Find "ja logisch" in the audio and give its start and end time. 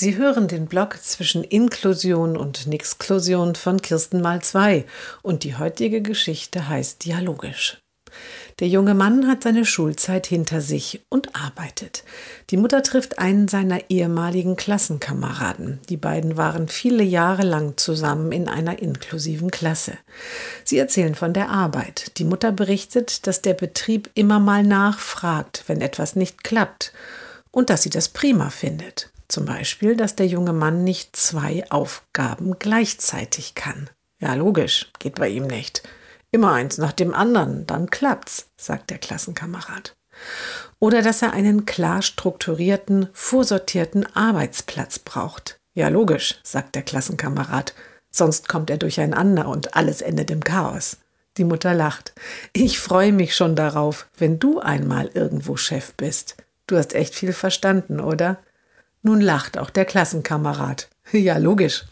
34.20-34.90, 45.74-46.40, 61.12-61.84